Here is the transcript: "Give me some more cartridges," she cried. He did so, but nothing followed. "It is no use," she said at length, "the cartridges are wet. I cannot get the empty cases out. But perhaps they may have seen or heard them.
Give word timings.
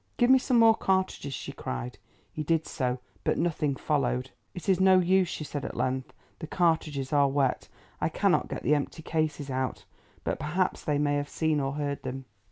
"Give 0.17 0.31
me 0.31 0.39
some 0.39 0.57
more 0.57 0.73
cartridges," 0.73 1.35
she 1.35 1.51
cried. 1.51 1.99
He 2.33 2.41
did 2.41 2.65
so, 2.65 2.97
but 3.23 3.37
nothing 3.37 3.75
followed. 3.75 4.31
"It 4.55 4.67
is 4.67 4.79
no 4.79 4.97
use," 4.97 5.27
she 5.27 5.43
said 5.43 5.63
at 5.63 5.77
length, 5.77 6.11
"the 6.39 6.47
cartridges 6.47 7.13
are 7.13 7.27
wet. 7.29 7.67
I 7.99 8.09
cannot 8.09 8.47
get 8.47 8.63
the 8.63 8.73
empty 8.73 9.03
cases 9.03 9.51
out. 9.51 9.85
But 10.23 10.39
perhaps 10.39 10.83
they 10.83 10.97
may 10.97 11.17
have 11.17 11.29
seen 11.29 11.59
or 11.59 11.73
heard 11.73 12.01
them. 12.01 12.25